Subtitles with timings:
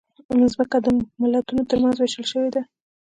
[0.39, 0.87] مځکه د
[1.21, 2.61] ملتونو ترمنځ وېشل شوې ده.